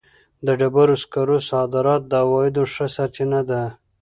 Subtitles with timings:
[0.45, 3.61] د ډبرو سکرو صادرات د عوایدو ښه سرچینه ده.